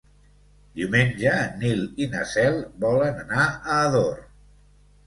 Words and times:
Diumenge 0.79 1.33
en 1.41 1.53
Nil 1.65 1.85
i 2.07 2.09
na 2.15 2.27
Cel 2.35 2.59
volen 2.87 3.25
anar 3.27 3.47
a 3.53 3.79
Ador. 3.85 4.15